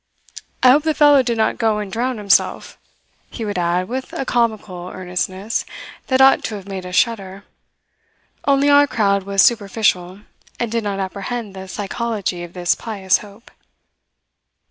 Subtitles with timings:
[0.63, 2.79] "I hope the fellow did not go and drown himself,"
[3.29, 5.63] he would add with a comical earnestness
[6.07, 7.43] that ought to have made us shudder;
[8.47, 10.21] only our crowd was superficial,
[10.59, 13.51] and did not apprehend the psychology of this pious hope.